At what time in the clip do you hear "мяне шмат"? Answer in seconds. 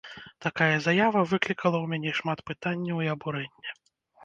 1.93-2.43